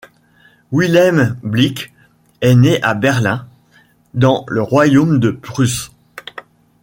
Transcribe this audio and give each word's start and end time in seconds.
Wilhelm 0.71 1.37
Bleek 1.43 1.93
est 2.41 2.55
né 2.55 2.81
à 2.81 2.95
Berlin, 2.95 3.45
dans 4.15 4.45
le 4.47 4.59
royaume 4.63 5.19
de 5.19 5.29
Prusse. 5.29 5.91